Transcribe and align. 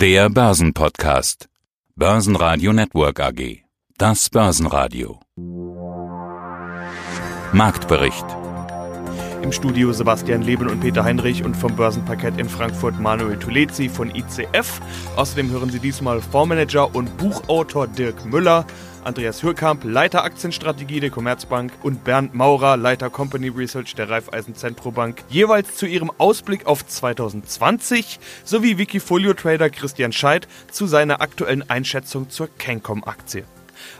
Der 0.00 0.30
Börsenpodcast. 0.30 1.50
Börsenradio 1.94 2.72
Network 2.72 3.20
AG. 3.20 3.64
Das 3.98 4.30
Börsenradio. 4.30 5.20
Marktbericht. 7.52 8.24
Im 9.42 9.52
Studio 9.52 9.92
Sebastian 9.92 10.40
Leben 10.40 10.70
und 10.70 10.80
Peter 10.80 11.04
Heinrich 11.04 11.44
und 11.44 11.54
vom 11.54 11.76
Börsenparkett 11.76 12.38
in 12.38 12.48
Frankfurt 12.48 12.98
Manuel 12.98 13.38
Tulezi 13.38 13.90
von 13.90 14.10
ICF. 14.14 14.80
Außerdem 15.16 15.50
hören 15.50 15.68
Sie 15.68 15.80
diesmal 15.80 16.22
Fondsmanager 16.22 16.94
und 16.94 17.14
Buchautor 17.18 17.86
Dirk 17.86 18.24
Müller, 18.24 18.64
Andreas 19.02 19.42
Hürkamp, 19.42 19.84
Leiter 19.84 20.24
Aktienstrategie 20.24 21.00
der 21.00 21.10
Commerzbank 21.10 21.72
und 21.82 22.04
Bernd 22.04 22.34
Maurer, 22.34 22.76
Leiter 22.76 23.08
Company 23.08 23.48
Research 23.48 23.94
der 23.94 24.10
Raiffeisen 24.10 24.54
Zentrobank, 24.54 25.22
jeweils 25.30 25.74
zu 25.74 25.86
ihrem 25.86 26.10
Ausblick 26.18 26.66
auf 26.66 26.86
2020 26.86 28.20
sowie 28.44 28.76
Wikifolio-Trader 28.76 29.70
Christian 29.70 30.12
Scheidt 30.12 30.48
zu 30.70 30.86
seiner 30.86 31.22
aktuellen 31.22 31.68
Einschätzung 31.70 32.28
zur 32.28 32.48
Cancom-Aktie. 32.58 33.44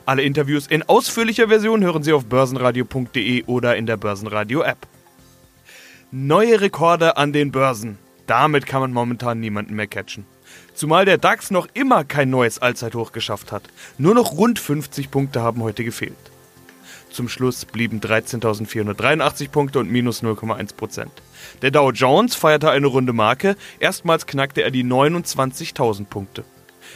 Alle 0.04 0.22
Interviews 0.22 0.66
in 0.66 0.82
ausführlicher 0.82 1.48
Version 1.48 1.82
hören 1.82 2.02
Sie 2.02 2.12
auf 2.12 2.26
börsenradio.de 2.26 3.44
oder 3.44 3.76
in 3.76 3.86
der 3.86 3.96
Börsenradio-App. 3.96 4.86
Neue 6.10 6.60
Rekorde 6.60 7.16
an 7.16 7.32
den 7.32 7.52
Börsen. 7.52 7.98
Damit 8.26 8.66
kann 8.66 8.82
man 8.82 8.92
momentan 8.92 9.40
niemanden 9.40 9.74
mehr 9.74 9.86
catchen. 9.86 10.26
Zumal 10.74 11.04
der 11.04 11.18
DAX 11.18 11.50
noch 11.50 11.68
immer 11.74 12.04
kein 12.04 12.30
neues 12.30 12.58
Allzeithoch 12.58 13.12
geschafft 13.12 13.52
hat. 13.52 13.64
Nur 13.98 14.14
noch 14.14 14.32
rund 14.32 14.58
50 14.58 15.10
Punkte 15.10 15.42
haben 15.42 15.62
heute 15.62 15.84
gefehlt. 15.84 16.16
Zum 17.10 17.28
Schluss 17.28 17.64
blieben 17.64 18.00
13.483 18.00 19.50
Punkte 19.50 19.80
und 19.80 19.90
minus 19.90 20.22
0,1% 20.22 21.08
Der 21.60 21.70
Dow 21.70 21.90
Jones 21.90 22.36
feierte 22.36 22.70
eine 22.70 22.86
runde 22.86 23.12
Marke. 23.12 23.56
Erstmals 23.80 24.26
knackte 24.26 24.62
er 24.62 24.70
die 24.70 24.84
29.000 24.84 26.04
Punkte. 26.06 26.44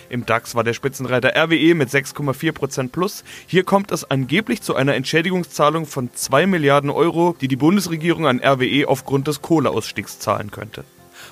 Im 0.08 0.26
DAX 0.26 0.54
war 0.54 0.64
der 0.64 0.74
Spitzenreiter 0.74 1.34
RWE 1.36 1.74
mit 1.74 1.88
6,4% 1.88 2.90
plus. 2.90 3.24
Hier 3.46 3.64
kommt 3.64 3.90
es 3.90 4.10
angeblich 4.10 4.62
zu 4.62 4.74
einer 4.74 4.94
Entschädigungszahlung 4.94 5.86
von 5.86 6.10
2 6.12 6.46
Milliarden 6.46 6.90
Euro, 6.90 7.36
die 7.40 7.48
die 7.48 7.56
Bundesregierung 7.56 8.26
an 8.26 8.40
RWE 8.40 8.88
aufgrund 8.88 9.28
des 9.28 9.42
Kohleausstiegs 9.42 10.18
zahlen 10.18 10.50
könnte. 10.50 10.84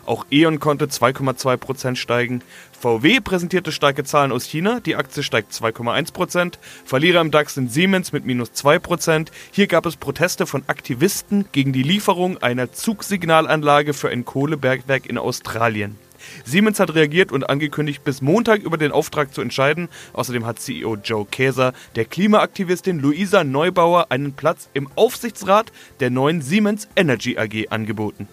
Auch 0.04 0.26
E.ON 0.30 0.58
konnte 0.58 0.86
2,2% 0.86 1.96
steigen. 1.96 2.42
VW 2.78 3.20
präsentierte 3.20 3.70
starke 3.70 4.02
Zahlen 4.02 4.32
aus 4.32 4.44
China. 4.44 4.80
Die 4.80 4.96
Aktie 4.96 5.22
steigt 5.22 5.52
2,1%. 5.52 6.54
Verlierer 6.84 7.20
im 7.20 7.30
DAX 7.30 7.54
sind 7.54 7.72
Siemens 7.72 8.12
mit 8.12 8.24
minus 8.24 8.50
2%. 8.50 9.28
Hier 9.52 9.68
gab 9.68 9.86
es 9.86 9.96
Proteste 9.96 10.46
von 10.46 10.64
Aktivisten 10.66 11.46
gegen 11.52 11.72
die 11.72 11.84
Lieferung 11.84 12.38
einer 12.38 12.72
Zugsignalanlage 12.72 13.94
für 13.94 14.08
ein 14.08 14.24
Kohlebergwerk 14.24 15.06
in 15.06 15.18
Australien. 15.18 15.96
Siemens 16.44 16.80
hat 16.80 16.94
reagiert 16.94 17.32
und 17.32 17.48
angekündigt, 17.48 18.04
bis 18.04 18.22
Montag 18.22 18.62
über 18.62 18.76
den 18.76 18.92
Auftrag 18.92 19.34
zu 19.34 19.40
entscheiden. 19.40 19.88
Außerdem 20.12 20.46
hat 20.46 20.60
CEO 20.60 20.96
Joe 20.96 21.26
Käser 21.26 21.72
der 21.96 22.04
Klimaaktivistin 22.04 22.98
Luisa 22.98 23.44
Neubauer 23.44 24.06
einen 24.10 24.32
Platz 24.32 24.68
im 24.72 24.88
Aufsichtsrat 24.94 25.72
der 26.00 26.10
neuen 26.10 26.42
Siemens 26.42 26.88
Energy 26.96 27.38
AG 27.38 27.70
angeboten. 27.70 28.28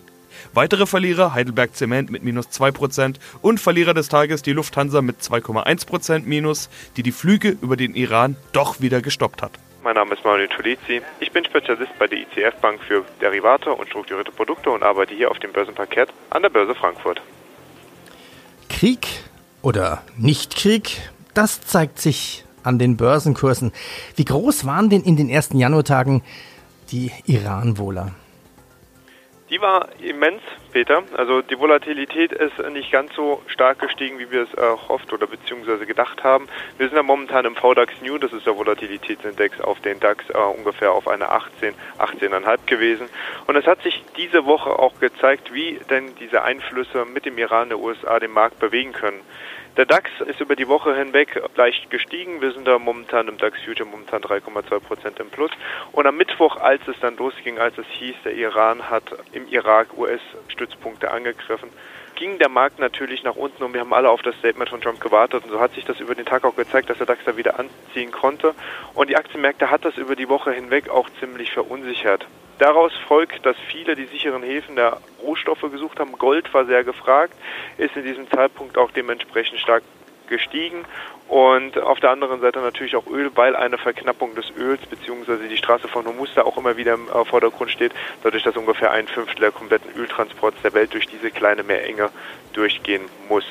Weitere 0.54 0.86
Verlierer 0.86 1.34
Heidelberg 1.34 1.76
Zement 1.76 2.10
mit 2.10 2.24
minus 2.24 2.48
2% 2.48 3.16
und 3.42 3.60
Verlierer 3.60 3.94
des 3.94 4.10
Tages 4.10 4.42
die 4.42 4.54
Lufthansa 4.54 5.02
mit 5.02 5.20
2,1% 5.22 6.24
minus, 6.26 6.70
die 6.98 7.04
die 7.04 7.12
Flüge 7.12 7.58
über 7.62 7.78
den 7.78 7.96
Iran 7.96 8.36
doch 8.52 8.80
wieder 8.82 9.02
gestoppt 9.02 9.42
hat. 9.42 9.52
Mein 9.84 9.96
Name 9.96 10.14
ist 10.14 10.26
Manuel 10.26 10.50
Tulizi. 10.50 11.02
Ich 11.20 11.32
bin 11.32 11.46
Spezialist 11.46 11.98
bei 11.98 12.08
der 12.08 12.20
ICF 12.20 12.56
Bank 12.62 12.82
für 12.86 13.06
Derivate 13.22 13.72
und 13.72 13.88
strukturierte 13.88 14.32
Produkte 14.32 14.70
und 14.70 14.84
arbeite 14.84 15.14
hier 15.14 15.32
auf 15.32 15.40
dem 15.40 15.54
Börsenparkett 15.54 16.10
an 16.30 16.42
der 16.42 16.50
Börse 16.50 16.76
Frankfurt. 16.76 17.22
Krieg 18.68 19.08
oder 19.62 20.04
Nicht-Krieg, 20.18 21.10
das 21.34 21.62
zeigt 21.62 22.00
sich 22.00 22.44
an 22.64 22.78
den 22.78 22.98
Börsenkursen. 22.98 23.72
Wie 24.16 24.26
groß 24.26 24.66
waren 24.66 24.90
denn 24.90 25.02
in 25.02 25.16
den 25.16 25.30
ersten 25.30 25.58
Januartagen 25.58 26.24
die 26.92 27.12
Iran-Wohler? 27.26 28.12
Die 29.50 29.60
war 29.62 29.90
immens, 30.00 30.44
Peter. 30.72 31.02
Also 31.18 31.42
die 31.42 31.58
Volatilität 31.58 32.32
ist 32.32 32.60
nicht 32.70 32.92
ganz 32.92 33.16
so 33.16 33.42
stark 33.48 33.80
gestiegen, 33.80 34.20
wie 34.20 34.30
wir 34.30 34.44
es 34.44 34.54
erhofft 34.54 35.12
oder 35.12 35.26
beziehungsweise 35.26 35.88
gedacht 35.88 36.24
haben. 36.24 36.48
Wir 36.78 36.88
sind 36.88 36.96
ja 36.96 37.02
momentan 37.02 37.46
im 37.46 37.56
VDAX 37.56 37.94
New, 38.02 38.20
das 38.20 38.32
ist 38.32 38.46
der 38.46 38.56
Volatilitätsindex 38.56 39.60
auf 39.62 39.80
den 39.80 40.00
DAX 40.00 40.30
äh, 40.30 40.38
ungefähr 40.38 40.92
auf 40.92 41.08
eine 41.08 41.30
18, 41.30 41.74
18,5 41.98 42.60
gewesen. 42.68 43.10
Und 43.48 43.56
es 43.56 43.66
hat 43.66 43.82
sich 43.82 44.04
diese 44.18 44.46
Woche 44.46 44.70
auch 44.78 45.00
gezeigt, 45.00 45.52
wie 45.52 45.80
denn 45.90 46.14
diese 46.20 46.44
Einflüsse 46.44 47.06
mit 47.06 47.26
dem 47.26 47.40
Iran 47.40 47.70
der 47.70 47.80
USA 47.80 48.20
den 48.20 48.32
Markt 48.32 48.60
bewegen 48.60 48.94
können. 48.94 49.22
Der 49.80 49.86
DAX 49.86 50.12
ist 50.26 50.42
über 50.42 50.58
die 50.58 50.68
Woche 50.68 50.94
hinweg 50.94 51.42
leicht 51.56 51.90
gestiegen. 51.90 52.42
Wir 52.42 52.52
sind 52.52 52.68
da 52.68 52.78
momentan 52.78 53.30
im 53.30 53.38
DAX 53.38 53.62
Future 53.64 53.88
momentan 53.88 54.22
3,2 54.22 54.78
Prozent 54.82 55.22
im 55.22 55.30
Plus. 55.30 55.52
Und 55.94 56.06
am 56.06 56.18
Mittwoch, 56.18 56.58
als 56.58 56.86
es 56.90 57.00
dann 57.00 57.16
losging, 57.16 57.60
als 57.60 57.78
es 57.78 57.86
hieß, 57.88 58.16
der 58.26 58.34
Iran 58.34 58.90
hat 58.90 59.04
im 59.32 59.48
Irak 59.48 59.98
US-Stützpunkte 59.98 61.12
angegriffen, 61.12 61.70
ging 62.16 62.40
der 62.40 62.50
Markt 62.50 62.80
natürlich 62.80 63.24
nach 63.24 63.38
unten 63.38 63.64
und 63.64 63.74
wir 63.74 63.80
haben 63.80 63.94
alle 63.94 64.10
auf 64.10 64.22
das 64.22 64.36
Statement 64.40 64.70
von 64.70 64.82
Trump 64.82 65.00
gewartet 65.00 65.46
und 65.46 65.52
so 65.52 65.62
hat 65.62 65.74
sich 65.76 65.86
das 65.86 66.02
über 66.02 66.14
den 66.14 66.26
Tag 66.26 66.44
auch 66.44 66.58
gezeigt, 66.58 66.90
dass 66.90 66.98
der 66.98 67.08
DAX 67.08 67.24
da 67.24 67.38
wieder 67.38 67.58
anziehen 67.58 68.12
konnte 68.12 68.56
und 68.96 69.10
die 69.10 69.16
Aktienmärkte 69.16 69.72
hat 69.72 69.86
das 69.86 69.96
über 69.96 70.18
die 70.18 70.28
Woche 70.28 70.52
hinweg 70.52 70.90
auch 70.90 71.10
ziemlich 71.22 71.54
verunsichert. 71.54 72.28
Daraus 72.60 72.92
folgt, 73.08 73.46
dass 73.46 73.56
viele 73.72 73.96
die 73.96 74.06
sicheren 74.06 74.44
Häfen 74.44 74.76
der 74.76 74.98
Rohstoffe 75.24 75.62
gesucht 75.72 76.00
haben. 76.00 76.12
Gold 76.12 76.54
war 76.54 76.66
sehr 76.66 76.84
gefragt, 76.84 77.34
ist 77.78 77.96
in 77.96 78.04
diesem 78.04 78.30
Zeitpunkt 78.30 78.78
auch 78.78 78.92
dementsprechend 78.92 79.60
stark 79.60 79.82
gestiegen 80.28 80.86
und 81.30 81.78
auf 81.78 82.00
der 82.00 82.12
anderen 82.12 82.42
Seite 82.42 82.60
natürlich 82.60 82.96
auch 82.96 83.08
Öl, 83.08 83.32
weil 83.36 83.56
eine 83.56 83.78
Verknappung 83.78 84.36
des 84.36 84.52
Öls 84.58 84.82
bzw. 84.86 85.48
die 85.48 85.58
Straße 85.58 85.88
von 85.88 86.06
Hormuz 86.06 86.30
da 86.36 86.44
auch 86.44 86.58
immer 86.58 86.76
wieder 86.76 86.96
im 86.96 87.08
äh, 87.08 87.26
Vordergrund 87.26 87.72
steht, 87.72 87.94
dadurch, 88.24 88.44
dass 88.44 88.58
ungefähr 88.58 88.92
ein 88.92 89.08
Fünftel 89.08 89.40
der 89.40 89.52
kompletten 89.52 89.92
Öltransports 89.96 90.62
der 90.62 90.74
Welt 90.74 90.94
durch 90.94 91.08
diese 91.08 91.32
kleine 91.32 91.64
Meerenge 91.64 92.10
durchgehen 92.54 93.04
muss. 93.28 93.46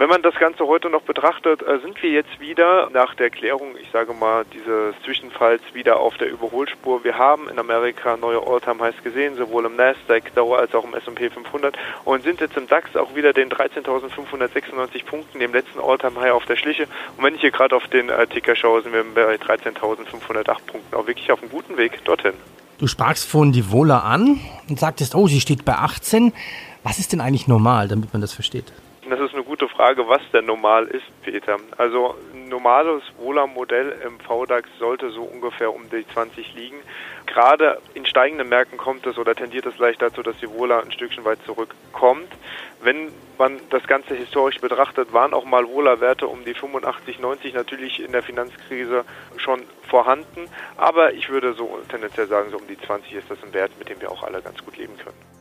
Wenn 0.00 0.08
man 0.08 0.22
das 0.22 0.34
Ganze 0.36 0.66
heute 0.66 0.88
noch 0.88 1.02
betrachtet, 1.02 1.60
äh, 1.60 1.78
sind 1.80 2.02
wir 2.02 2.08
jetzt 2.08 2.40
wieder 2.40 2.88
nach 2.88 3.14
der 3.16 3.28
Klärung, 3.28 3.76
ich 3.78 3.90
sage 3.90 4.14
mal, 4.14 4.46
dieses 4.50 4.94
Zwischenfalls 5.04 5.60
wieder 5.74 6.00
auf 6.00 6.16
der 6.16 6.30
Überholspur. 6.30 7.04
Wir 7.04 7.18
haben 7.18 7.50
in 7.50 7.58
Amerika 7.58 8.16
neue 8.16 8.38
All-Time-Highs 8.38 8.94
gesehen, 9.04 9.36
sowohl 9.36 9.66
im 9.66 9.76
Nasdaq 9.76 10.34
Dauer 10.34 10.58
als 10.58 10.74
auch 10.74 10.84
im 10.84 10.94
S&P 10.94 11.28
500 11.28 11.76
und 12.06 12.22
sind 12.22 12.40
jetzt 12.40 12.56
im 12.56 12.66
DAX 12.66 12.96
auch 12.96 13.14
wieder 13.14 13.34
den 13.34 13.50
13.596 13.50 15.04
Punkten, 15.04 15.38
dem 15.38 15.52
letzten 15.52 15.78
All-Time-High 15.78 16.32
auf 16.32 16.46
der 16.46 16.56
Schliche. 16.56 16.84
Und 17.18 17.24
wenn 17.24 17.34
ich 17.34 17.42
hier 17.42 17.50
gerade 17.50 17.76
auf 17.76 17.86
den 17.88 18.08
äh, 18.08 18.26
Ticker 18.26 18.56
schaue, 18.56 18.80
sind 18.80 18.94
wir 18.94 19.04
bei 19.04 19.34
13.508 19.34 20.44
Punkten 20.66 20.96
auch 20.96 21.06
wirklich 21.06 21.30
auf 21.30 21.42
einem 21.42 21.50
guten 21.50 21.76
Weg 21.76 22.02
dorthin. 22.06 22.32
Du 22.78 22.86
sprachst 22.86 23.28
vorhin 23.28 23.52
die 23.52 23.70
Vola 23.70 23.98
an 23.98 24.40
und 24.66 24.80
sagtest, 24.80 25.14
oh, 25.14 25.26
sie 25.26 25.42
steht 25.42 25.66
bei 25.66 25.74
18. 25.74 26.32
Was 26.84 26.98
ist 26.98 27.12
denn 27.12 27.20
eigentlich 27.20 27.48
normal, 27.48 27.88
damit 27.88 28.14
man 28.14 28.22
das 28.22 28.32
versteht? 28.32 28.72
Das 29.10 29.18
ist 29.18 29.34
gute 29.60 29.74
Frage, 29.74 30.08
was 30.08 30.22
denn 30.32 30.46
normal 30.46 30.86
ist, 30.86 31.04
Peter. 31.22 31.58
Also 31.76 32.14
ein 32.32 32.48
normales 32.48 33.02
Wohler-Modell 33.18 33.94
im 34.06 34.18
VDAX 34.18 34.70
sollte 34.78 35.10
so 35.10 35.22
ungefähr 35.22 35.74
um 35.74 35.90
die 35.90 36.06
20 36.06 36.54
liegen. 36.54 36.78
Gerade 37.26 37.78
in 37.92 38.06
steigenden 38.06 38.48
Märkten 38.48 38.78
kommt 38.78 39.06
es 39.06 39.18
oder 39.18 39.34
tendiert 39.34 39.66
es 39.66 39.76
leicht 39.76 40.00
dazu, 40.00 40.22
dass 40.22 40.38
die 40.38 40.48
Wohler 40.50 40.82
ein 40.82 40.90
Stückchen 40.92 41.26
weit 41.26 41.40
zurückkommt. 41.44 42.28
Wenn 42.80 43.12
man 43.36 43.60
das 43.68 43.86
Ganze 43.86 44.14
historisch 44.14 44.60
betrachtet, 44.60 45.12
waren 45.12 45.34
auch 45.34 45.44
mal 45.44 45.68
Wohler-Werte 45.68 46.26
um 46.26 46.42
die 46.46 46.54
85, 46.54 47.20
90 47.20 47.52
natürlich 47.52 48.00
in 48.00 48.12
der 48.12 48.22
Finanzkrise 48.22 49.04
schon 49.36 49.60
vorhanden. 49.82 50.48
Aber 50.78 51.12
ich 51.12 51.28
würde 51.28 51.52
so 51.52 51.80
tendenziell 51.90 52.28
sagen, 52.28 52.50
so 52.50 52.56
um 52.56 52.66
die 52.66 52.78
20 52.78 53.12
ist 53.12 53.30
das 53.30 53.42
ein 53.42 53.52
Wert, 53.52 53.72
mit 53.78 53.90
dem 53.90 54.00
wir 54.00 54.10
auch 54.10 54.22
alle 54.22 54.40
ganz 54.40 54.64
gut 54.64 54.78
leben 54.78 54.96
können. 54.96 55.39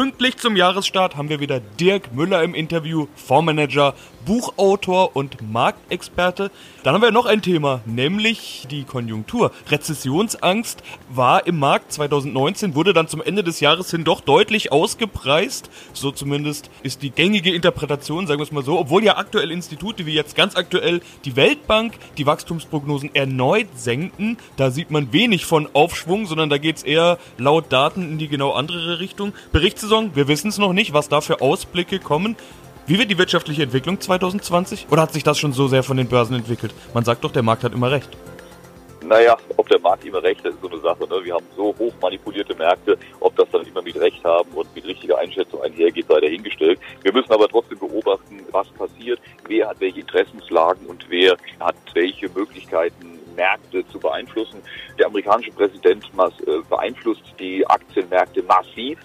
Pünktlich 0.00 0.38
zum 0.38 0.56
Jahresstart 0.56 1.18
haben 1.18 1.28
wir 1.28 1.40
wieder 1.40 1.60
Dirk 1.60 2.14
Müller 2.14 2.42
im 2.42 2.54
Interview, 2.54 3.06
Fondsmanager, 3.16 3.92
Buchautor 4.24 5.16
und 5.16 5.50
Marktexperte. 5.50 6.50
Dann 6.82 6.94
haben 6.94 7.02
wir 7.02 7.10
noch 7.10 7.26
ein 7.26 7.42
Thema, 7.42 7.80
nämlich 7.84 8.66
die 8.70 8.84
Konjunktur. 8.84 9.52
Rezessionsangst 9.68 10.82
war 11.08 11.46
im 11.46 11.58
Markt 11.58 11.92
2019, 11.92 12.74
wurde 12.74 12.92
dann 12.92 13.08
zum 13.08 13.22
Ende 13.22 13.44
des 13.44 13.60
Jahres 13.60 13.90
hin 13.90 14.04
doch 14.04 14.20
deutlich 14.20 14.72
ausgepreist. 14.72 15.70
So 15.92 16.10
zumindest 16.10 16.70
ist 16.82 17.02
die 17.02 17.10
gängige 17.10 17.54
Interpretation, 17.54 18.26
sagen 18.26 18.40
wir 18.40 18.44
es 18.44 18.52
mal 18.52 18.64
so. 18.64 18.78
Obwohl 18.78 19.04
ja 19.04 19.16
aktuelle 19.16 19.52
Institute 19.52 20.06
wie 20.06 20.14
jetzt 20.14 20.36
ganz 20.36 20.56
aktuell 20.56 21.00
die 21.24 21.36
Weltbank 21.36 21.94
die 22.16 22.26
Wachstumsprognosen 22.26 23.14
erneut 23.14 23.68
senken. 23.76 24.38
Da 24.56 24.70
sieht 24.70 24.90
man 24.90 25.12
wenig 25.12 25.44
von 25.44 25.68
Aufschwung, 25.72 26.26
sondern 26.26 26.50
da 26.50 26.58
geht 26.58 26.76
es 26.76 26.82
eher 26.82 27.18
laut 27.38 27.72
Daten 27.72 28.02
in 28.02 28.18
die 28.18 28.28
genau 28.28 28.52
andere 28.52 29.00
Richtung. 29.00 29.32
Berichtssaison, 29.52 30.14
wir 30.14 30.28
wissen 30.28 30.48
es 30.48 30.58
noch 30.58 30.72
nicht, 30.72 30.92
was 30.92 31.08
da 31.08 31.20
für 31.20 31.40
Ausblicke 31.40 31.98
kommen. 31.98 32.36
Wie 32.90 32.98
wird 32.98 33.08
die 33.08 33.18
wirtschaftliche 33.18 33.62
Entwicklung 33.62 34.00
2020? 34.00 34.88
Oder 34.90 35.02
hat 35.02 35.12
sich 35.12 35.22
das 35.22 35.38
schon 35.38 35.52
so 35.52 35.68
sehr 35.68 35.84
von 35.84 35.96
den 35.96 36.08
Börsen 36.08 36.34
entwickelt? 36.34 36.74
Man 36.92 37.04
sagt 37.04 37.22
doch, 37.22 37.30
der 37.30 37.44
Markt 37.44 37.62
hat 37.62 37.72
immer 37.72 37.88
recht. 37.88 38.08
Naja, 39.04 39.36
ob 39.56 39.68
der 39.68 39.78
Markt 39.78 40.04
immer 40.04 40.20
recht 40.20 40.44
hat, 40.44 40.54
ist 40.54 40.60
so 40.60 40.68
eine 40.68 40.80
Sache. 40.80 41.04
Ne? 41.04 41.20
Wir 41.22 41.34
haben 41.34 41.46
so 41.56 41.72
hoch 41.78 41.92
manipulierte 42.02 42.52
Märkte, 42.56 42.98
ob 43.20 43.36
das 43.36 43.48
dann 43.52 43.64
immer 43.64 43.80
mit 43.80 43.94
Recht 43.94 44.24
haben 44.24 44.50
und 44.54 44.74
mit 44.74 44.84
richtiger 44.84 45.16
Einschätzung 45.20 45.62
einhergeht, 45.62 46.06
sei 46.08 46.18
dahingestellt. 46.18 46.80
Wir 47.02 47.12
müssen 47.12 47.30
aber 47.30 47.46
trotzdem 47.46 47.78
beobachten, 47.78 48.40
was 48.50 48.66
wer 49.46 49.68
hat 49.68 49.80
welche 49.80 50.00
Interessenslagen 50.00 50.84
und 50.88 51.06
wer 51.08 51.36
hat 51.60 51.76
welche 51.94 52.28
Möglichkeiten, 52.30 53.20
Märkte 53.36 53.86
zu 53.86 54.00
beeinflussen. 54.00 54.60
Der 54.98 55.06
amerikanische 55.06 55.52
Präsident 55.52 56.04
äh, 56.06 56.50
beeinflusst 56.68 57.22
die 57.38 57.64
Aktienmärkte 57.68 58.42
massiv. 58.42 58.98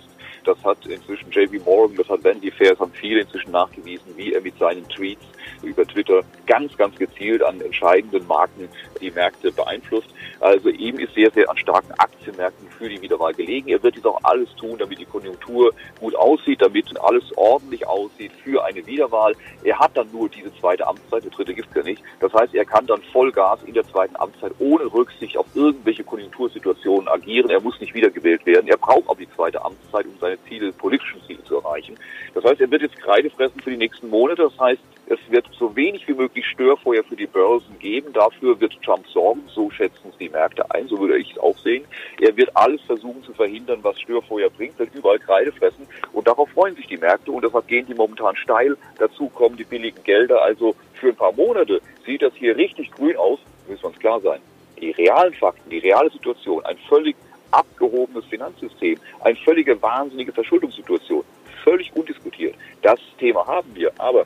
Das 0.45 0.63
hat 0.63 0.85
inzwischen 0.85 1.31
JP 1.31 1.65
Morgan, 1.65 1.97
das 1.97 2.07
hat 2.07 2.23
Vanity 2.23 2.51
Fair, 2.51 2.71
das 2.71 2.79
haben 2.79 2.91
viele 2.93 3.21
inzwischen 3.21 3.51
nachgewiesen, 3.51 4.15
wie 4.15 4.33
er 4.33 4.41
mit 4.41 4.57
seinen 4.59 4.87
Tweets 4.89 5.25
über 5.61 5.85
Twitter 5.85 6.21
ganz, 6.45 6.75
ganz 6.77 6.97
gezielt 6.97 7.43
an 7.43 7.61
entscheidenden 7.61 8.25
Marken 8.27 8.69
die 9.01 9.11
Märkte 9.11 9.51
beeinflusst. 9.51 10.09
Also 10.39 10.69
ihm 10.69 10.99
ist 10.99 11.13
sehr, 11.13 11.31
sehr 11.31 11.49
an 11.49 11.57
starken 11.57 11.91
Aktienmärkten 11.93 12.67
für 12.69 12.89
die 12.89 13.01
Wiederwahl 13.01 13.33
gelegen. 13.33 13.69
Er 13.69 13.81
wird 13.81 13.95
dies 13.95 14.05
auch 14.05 14.19
alles 14.23 14.53
tun, 14.55 14.77
damit 14.77 14.99
die 14.99 15.05
Konjunktur 15.05 15.73
gut 15.99 16.15
aussieht, 16.15 16.61
damit 16.61 16.85
alles 17.01 17.23
ordentlich 17.35 17.87
aussieht 17.87 18.31
für 18.43 18.63
eine 18.63 18.85
Wiederwahl. 18.85 19.33
Er 19.63 19.79
hat 19.79 19.91
dann 19.95 20.11
nur 20.11 20.29
diese 20.29 20.53
zweite 20.59 20.85
Amtszeit, 20.87 21.23
der 21.23 21.31
dritte 21.31 21.53
gibt 21.53 21.69
es 21.69 21.75
ja 21.75 21.83
nicht. 21.83 22.03
Das 22.19 22.33
heißt, 22.33 22.53
er 22.53 22.65
kann 22.65 22.85
dann 22.85 23.01
Vollgas 23.11 23.59
in 23.63 23.73
der 23.73 23.87
zweiten 23.87 24.15
Amtszeit 24.15 24.53
ohne 24.59 24.85
Rücksicht 24.85 25.37
auf 25.37 25.47
irgendwelche 25.53 26.03
Konjunktursituationen 26.03 27.07
agieren. 27.07 27.49
Er 27.49 27.61
muss 27.61 27.79
nicht 27.79 27.93
wiedergewählt 27.93 28.45
werden. 28.45 28.67
Er 28.67 28.77
braucht 28.77 29.07
auch 29.07 29.17
die 29.17 29.29
zweite 29.35 29.63
Amtszeit, 29.63 30.05
um 30.05 30.13
seine 30.19 30.37
Ziele, 30.47 30.71
politischen 30.73 31.21
Ziele 31.25 31.43
zu 31.43 31.55
erreichen. 31.55 31.95
Das 32.33 32.43
heißt, 32.43 32.61
er 32.61 32.69
wird 32.71 32.81
jetzt 32.81 32.97
Kreide 32.97 33.29
fressen 33.29 33.59
für 33.61 33.71
die 33.71 33.77
nächsten 33.77 34.09
Monate. 34.09 34.43
Das 34.43 34.59
heißt, 34.59 34.81
es 35.07 35.19
wird 35.29 35.47
so 35.57 35.75
wenig 35.75 36.07
wie 36.07 36.13
möglich 36.13 36.45
Störfeuer 36.47 37.03
für 37.03 37.15
die 37.15 37.27
Börsen 37.27 37.77
geben. 37.77 38.11
Dafür 38.13 38.59
wird 38.59 38.81
Trump 38.83 39.05
sorgen. 39.07 39.43
So 39.47 39.69
schätzen 39.69 40.09
es 40.09 40.17
die 40.17 40.29
Märkte 40.29 40.69
ein. 40.71 40.87
So 40.87 40.99
würde 40.99 41.17
ich 41.17 41.31
es 41.31 41.37
auch 41.37 41.57
sehen. 41.59 41.85
Er 42.19 42.35
wird 42.35 42.55
alles 42.55 42.81
versuchen 42.81 43.23
zu 43.23 43.33
verhindern, 43.33 43.79
was 43.83 43.99
Störfeuer 43.99 44.49
bringt, 44.49 44.79
wird 44.79 44.95
überall 44.95 45.19
Kreide 45.19 45.51
fressen. 45.51 45.87
Und 46.11 46.27
darauf 46.27 46.49
freuen 46.49 46.75
sich 46.75 46.87
die 46.87 46.97
Märkte. 46.97 47.31
Und 47.31 47.43
deshalb 47.43 47.67
gehen 47.67 47.85
die 47.85 47.93
momentan 47.93 48.35
steil. 48.35 48.77
Dazu 48.97 49.29
kommen 49.29 49.57
die 49.57 49.63
billigen 49.63 50.03
Gelder. 50.03 50.41
Also 50.41 50.75
für 50.93 51.09
ein 51.09 51.15
paar 51.15 51.33
Monate 51.33 51.81
sieht 52.05 52.23
das 52.23 52.33
hier 52.33 52.57
richtig 52.57 52.91
grün 52.91 53.15
aus. 53.17 53.39
Müssen 53.67 53.83
wir 53.83 53.89
uns 53.89 53.99
klar 53.99 54.19
sein. 54.21 54.39
Die 54.81 54.91
realen 54.91 55.33
Fakten, 55.33 55.69
die 55.69 55.79
reale 55.79 56.09
Situation, 56.09 56.65
ein 56.65 56.77
völlig 56.89 57.15
abgehobenes 57.51 58.25
Finanzsystem, 58.25 58.99
eine 59.21 59.35
völlige 59.37 59.79
wahnsinnige 59.81 60.33
Verschuldungssituation, 60.33 61.23
völlig 61.63 61.95
undiskutiert. 61.95 62.55
Das 62.81 62.99
Thema 63.17 63.45
haben 63.45 63.73
wir. 63.75 63.91
Aber 63.97 64.25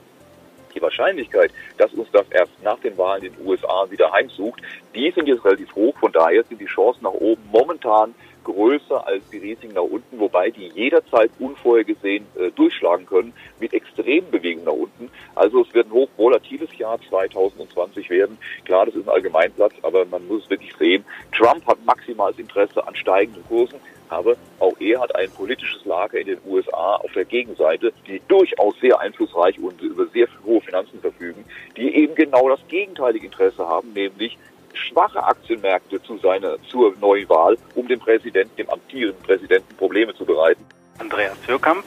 die 0.80 0.84
Wahrscheinlichkeit, 0.84 1.52
dass 1.78 1.94
uns 1.94 2.10
das 2.12 2.26
erst 2.32 2.52
nach 2.64 2.80
den 2.80 2.98
Wahlen 2.98 3.24
in 3.24 3.34
den 3.34 3.48
USA 3.48 3.86
wieder 3.90 4.12
heimsucht, 4.12 4.62
die 4.96 5.12
sind 5.12 5.28
jetzt 5.28 5.46
relativ 5.46 5.74
hoch. 5.76 5.96
Von 6.00 6.12
daher 6.12 6.44
sind 6.44 6.60
die 6.60 6.66
Chancen 6.66 7.04
nach 7.04 7.14
oben 7.14 7.42
momentan 7.52 8.16
größer 8.44 9.06
als 9.06 9.22
die 9.30 9.38
Risiken 9.38 9.74
nach 9.74 9.84
unten, 9.84 10.20
wobei 10.20 10.50
die 10.50 10.72
jederzeit 10.74 11.30
unvorhergesehen 11.40 12.26
äh, 12.36 12.50
durchschlagen 12.52 13.06
können 13.06 13.34
mit 13.60 13.74
extremen 13.74 14.32
Bewegungen 14.32 14.66
nach 14.66 14.74
unten. 14.74 15.12
Also 15.36 15.62
es 15.62 15.74
wird 15.74 15.88
ein 15.88 15.94
hochvolatiles 15.94 16.76
Jahr 16.78 17.00
2020 17.10 18.10
werden. 18.10 18.38
Klar, 18.66 18.86
das 18.86 18.96
ist 18.96 19.08
ein 19.08 19.14
Allgemeinplatz, 19.14 19.74
aber 19.84 20.06
man 20.06 20.26
muss 20.28 20.44
es 20.44 20.50
wirklich 20.50 20.74
sehen. 20.78 21.04
Trump 21.38 21.66
hat 21.68 21.84
maximales 21.86 22.40
Interesse 22.40 22.86
an 22.88 22.96
steigenden 22.96 23.44
Kursen. 23.48 23.80
Aber 24.10 24.36
auch 24.60 24.74
er 24.80 25.00
hat 25.02 25.16
ein 25.16 25.30
politisches 25.32 25.86
Lager 25.86 26.20
in 26.20 26.28
den 26.28 26.40
USA 26.46 26.96
auf 26.96 27.12
der 27.14 27.26
Gegenseite, 27.26 27.94
die 28.08 28.22
durchaus 28.28 28.76
sehr 28.82 29.00
einflussreich 29.00 29.60
und 29.60 29.80
über 29.82 30.08
sehr 30.08 30.28
hohe 30.46 30.62
Finanzen 30.62 31.00
verfügen, 31.00 31.46
die 31.78 31.96
eben 31.96 32.16
genau 32.16 32.50
das 32.50 32.60
gegenteilige 32.68 33.28
Interesse 33.28 33.68
haben, 33.68 33.94
nämlich 33.94 34.38
schwache 34.74 35.24
Aktienmärkte 35.24 36.02
zu 36.02 36.18
seiner, 36.18 36.56
zur 36.64 36.94
Neuwahl, 37.00 37.58
um 37.76 37.88
dem 37.88 38.00
Präsidenten, 38.00 38.56
dem 38.56 38.70
amtierenden 38.70 39.22
Präsidenten 39.24 39.76
Probleme 39.76 40.14
zu 40.16 40.26
bereiten. 40.26 40.64
Andreas 40.98 41.38
Hürkamp, 41.48 41.86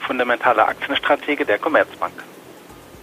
fundamentaler 0.00 0.68
Aktienstratege 0.68 1.44
der 1.44 1.58
Commerzbank. 1.58 2.27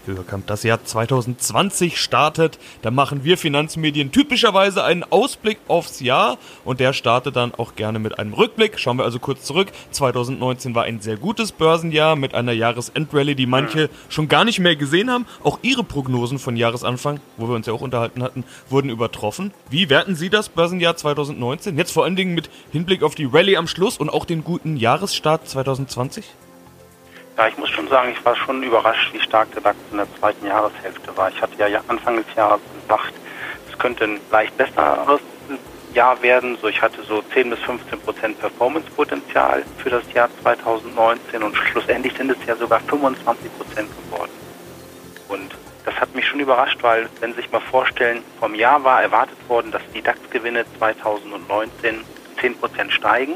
Höherkamp. 0.07 0.47
Das 0.47 0.63
Jahr 0.63 0.83
2020 0.83 1.97
startet. 1.99 2.59
Da 2.81 2.91
machen 2.91 3.23
wir 3.23 3.37
Finanzmedien 3.37 4.11
typischerweise 4.11 4.83
einen 4.83 5.03
Ausblick 5.03 5.57
aufs 5.67 5.99
Jahr 5.99 6.37
und 6.63 6.79
der 6.79 6.93
startet 6.93 7.35
dann 7.35 7.53
auch 7.53 7.75
gerne 7.75 7.99
mit 7.99 8.19
einem 8.19 8.33
Rückblick. 8.33 8.79
Schauen 8.79 8.97
wir 8.97 9.03
also 9.03 9.19
kurz 9.19 9.43
zurück. 9.43 9.69
2019 9.91 10.75
war 10.75 10.83
ein 10.83 11.01
sehr 11.01 11.17
gutes 11.17 11.51
Börsenjahr 11.51 12.15
mit 12.15 12.33
einer 12.33 12.51
Jahresendrallye, 12.51 13.35
die 13.35 13.45
manche 13.45 13.89
schon 14.09 14.27
gar 14.27 14.45
nicht 14.45 14.59
mehr 14.59 14.75
gesehen 14.75 15.09
haben. 15.09 15.25
Auch 15.43 15.59
ihre 15.61 15.83
Prognosen 15.83 16.39
von 16.39 16.55
Jahresanfang, 16.55 17.19
wo 17.37 17.47
wir 17.47 17.55
uns 17.55 17.67
ja 17.67 17.73
auch 17.73 17.81
unterhalten 17.81 18.23
hatten, 18.23 18.43
wurden 18.69 18.89
übertroffen. 18.89 19.51
Wie 19.69 19.89
werten 19.89 20.15
Sie 20.15 20.29
das 20.29 20.49
Börsenjahr 20.49 20.95
2019? 20.95 21.77
Jetzt 21.77 21.91
vor 21.91 22.03
allen 22.03 22.15
Dingen 22.15 22.35
mit 22.35 22.49
Hinblick 22.71 23.03
auf 23.03 23.15
die 23.15 23.25
Rallye 23.25 23.57
am 23.57 23.67
Schluss 23.67 23.97
und 23.97 24.09
auch 24.09 24.25
den 24.25 24.43
guten 24.43 24.77
Jahresstart 24.77 25.47
2020? 25.47 26.25
Ja, 27.37 27.49
ich 27.49 27.57
muss 27.57 27.69
schon 27.69 27.89
sagen, 27.89 28.13
ich 28.17 28.23
war 28.23 28.33
schon 28.33 28.63
überrascht, 28.63 29.13
wie 29.13 29.19
stark 29.19 29.51
der 29.51 29.61
DAX 29.61 29.77
in 29.91 29.97
der 29.97 30.07
zweiten 30.19 30.45
Jahreshälfte 30.45 31.17
war. 31.17 31.29
Ich 31.29 31.41
hatte 31.41 31.55
ja 31.57 31.81
Anfang 31.89 32.15
des 32.15 32.33
Jahres 32.33 32.61
gesagt, 32.81 33.13
es 33.69 33.77
könnte 33.77 34.05
ein 34.05 34.21
leicht 34.31 34.55
besseres 34.55 35.19
Jahr 35.93 36.21
werden. 36.21 36.57
So, 36.61 36.69
ich 36.69 36.81
hatte 36.81 37.03
so 37.03 37.21
10 37.33 37.49
bis 37.49 37.59
15 37.59 37.99
Prozent 37.99 38.39
Performance-Potenzial 38.39 39.65
für 39.79 39.89
das 39.89 40.03
Jahr 40.13 40.29
2019 40.43 41.43
und 41.43 41.57
schlussendlich 41.57 42.15
sind 42.15 42.31
es 42.31 42.37
ja 42.47 42.55
sogar 42.55 42.79
25 42.79 43.51
Prozent 43.57 43.89
geworden. 44.05 44.31
Und 45.27 45.53
das 45.83 45.95
hat 45.95 46.15
mich 46.15 46.25
schon 46.25 46.39
überrascht, 46.39 46.81
weil, 46.83 47.09
wenn 47.19 47.31
Sie 47.31 47.41
sich 47.41 47.51
mal 47.51 47.59
vorstellen, 47.59 48.23
vom 48.39 48.55
Jahr 48.55 48.81
war 48.85 49.01
erwartet 49.01 49.37
worden, 49.49 49.71
dass 49.71 49.81
die 49.93 50.01
DAX-Gewinne 50.01 50.63
2019 50.77 51.99
10 52.39 52.57
Prozent 52.59 52.93
steigen 52.93 53.33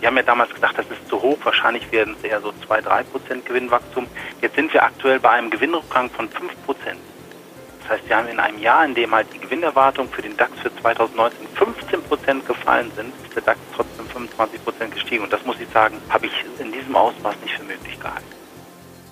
wir 0.00 0.08
haben 0.08 0.16
ja 0.16 0.22
damals 0.22 0.52
gedacht, 0.54 0.78
das 0.78 0.86
ist 0.86 1.08
zu 1.08 1.20
hoch. 1.20 1.38
Wahrscheinlich 1.44 1.90
werden 1.92 2.16
es 2.18 2.24
eher 2.24 2.40
so 2.40 2.52
2-3 2.68 3.04
Prozent 3.04 3.46
Gewinnwachstum. 3.46 4.06
Jetzt 4.40 4.56
sind 4.56 4.72
wir 4.72 4.82
aktuell 4.82 5.20
bei 5.20 5.30
einem 5.30 5.50
Gewinnrückgang 5.50 6.08
von 6.10 6.28
5 6.28 6.64
Prozent. 6.64 6.98
Das 7.82 7.90
heißt, 7.90 8.08
wir 8.08 8.16
haben 8.16 8.28
in 8.28 8.40
einem 8.40 8.58
Jahr, 8.58 8.84
in 8.84 8.94
dem 8.94 9.14
halt 9.14 9.26
die 9.34 9.38
Gewinnerwartungen 9.38 10.10
für 10.10 10.22
den 10.22 10.36
DAX 10.36 10.52
für 10.60 10.74
2019 10.76 11.46
15 11.54 12.02
Prozent 12.04 12.46
gefallen 12.46 12.90
sind, 12.96 13.12
ist 13.24 13.34
der 13.34 13.42
DAX 13.42 13.58
trotzdem 13.76 14.06
25 14.06 14.64
Prozent 14.64 14.94
gestiegen. 14.94 15.24
Und 15.24 15.32
das 15.32 15.44
muss 15.44 15.60
ich 15.60 15.68
sagen, 15.68 16.00
habe 16.08 16.26
ich 16.26 16.44
in 16.58 16.72
diesem 16.72 16.96
Ausmaß 16.96 17.34
nicht 17.42 17.54
für 17.54 17.64
möglich 17.64 17.98
gehalten. 18.00 18.39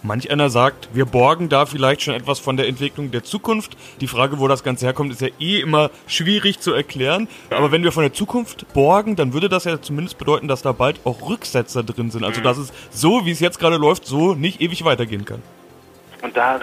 Manch 0.02 0.30
einer 0.30 0.48
sagt, 0.48 0.88
wir 0.92 1.04
borgen 1.06 1.48
da 1.48 1.66
vielleicht 1.66 2.02
schon 2.02 2.14
etwas 2.14 2.38
von 2.38 2.56
der 2.56 2.68
Entwicklung 2.68 3.10
der 3.10 3.24
Zukunft. 3.24 3.76
Die 4.00 4.06
Frage, 4.06 4.38
wo 4.38 4.46
das 4.46 4.62
Ganze 4.62 4.86
herkommt, 4.86 5.12
ist 5.12 5.20
ja 5.20 5.28
eh 5.40 5.60
immer 5.60 5.90
schwierig 6.06 6.60
zu 6.60 6.72
erklären. 6.72 7.28
Aber 7.50 7.72
wenn 7.72 7.82
wir 7.82 7.92
von 7.92 8.04
der 8.04 8.12
Zukunft 8.12 8.72
borgen, 8.72 9.16
dann 9.16 9.32
würde 9.32 9.48
das 9.48 9.64
ja 9.64 9.80
zumindest 9.80 10.18
bedeuten, 10.18 10.48
dass 10.48 10.62
da 10.62 10.72
bald 10.72 11.00
auch 11.04 11.28
Rücksetzer 11.28 11.82
drin 11.82 12.10
sind. 12.10 12.24
Also 12.24 12.40
dass 12.40 12.58
es 12.58 12.72
so, 12.90 13.26
wie 13.26 13.32
es 13.32 13.40
jetzt 13.40 13.58
gerade 13.58 13.76
läuft, 13.76 14.06
so 14.06 14.34
nicht 14.34 14.60
ewig 14.60 14.84
weitergehen 14.84 15.24
kann. 15.24 15.42
Und 16.22 16.36
da 16.36 16.60